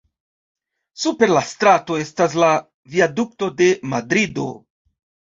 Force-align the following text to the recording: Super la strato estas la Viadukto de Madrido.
Super 1.01 1.33
la 1.33 1.41
strato 1.49 1.97
estas 2.03 2.37
la 2.43 2.49
Viadukto 2.93 3.49
de 3.61 3.67
Madrido. 3.93 4.47